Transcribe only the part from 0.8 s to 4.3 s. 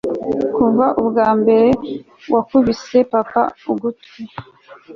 ubwambere wakubise papa ugutwi